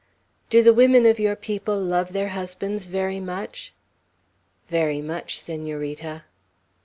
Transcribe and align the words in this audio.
"Do 0.49 0.63
the 0.63 0.73
women 0.73 1.05
of 1.05 1.19
your 1.19 1.35
people 1.35 1.79
love 1.79 2.11
their 2.11 2.29
husbands 2.29 2.87
very 2.87 3.19
much?" 3.19 3.71
"Very 4.67 4.99
much, 4.99 5.39
Senorita." 5.39 6.23